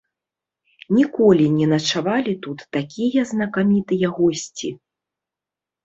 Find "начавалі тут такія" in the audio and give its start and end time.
1.75-3.21